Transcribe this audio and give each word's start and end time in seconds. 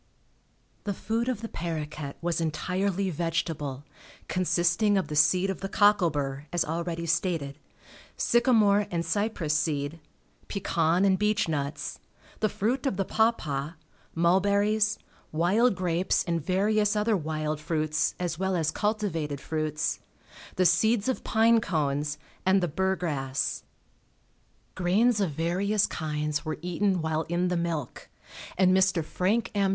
The 0.85 0.95
food 0.95 1.29
of 1.29 1.41
the 1.41 1.47
paroquet 1.47 2.15
was 2.21 2.41
entirely 2.41 3.11
vegetable, 3.11 3.83
consisting 4.27 4.97
of 4.97 5.09
the 5.09 5.15
seed 5.15 5.51
of 5.51 5.61
the 5.61 5.69
cockle 5.69 6.09
bur, 6.09 6.47
as 6.51 6.65
already 6.65 7.05
stated, 7.05 7.59
sycamore 8.17 8.87
and 8.89 9.05
cypress 9.05 9.53
seed, 9.53 9.99
pecan 10.47 11.05
and 11.05 11.19
beech 11.19 11.47
nuts, 11.47 11.99
the 12.39 12.49
fruit 12.49 12.87
of 12.87 12.97
the 12.97 13.05
pawpaw, 13.05 13.73
mulberries, 14.15 14.97
wild 15.31 15.75
grapes 15.75 16.23
and 16.23 16.43
various 16.43 16.95
other 16.95 17.15
wild 17.15 17.59
fruits 17.61 18.15
as 18.19 18.39
well 18.39 18.55
as 18.55 18.71
cultivated 18.71 19.39
fruits, 19.39 19.99
the 20.55 20.65
seeds 20.65 21.09
of 21.09 21.23
pine 21.23 21.61
cones 21.61 22.17
and 22.43 22.59
the 22.59 22.67
burgrass. 22.67 23.61
Grains 24.73 25.21
of 25.21 25.29
various 25.29 25.85
kinds 25.85 26.43
were 26.43 26.57
eaten 26.63 27.03
while 27.03 27.21
in 27.29 27.49
the 27.49 27.55
milk, 27.55 28.09
and 28.57 28.75
Mr. 28.75 29.05
Frank 29.05 29.51
M. 29.53 29.69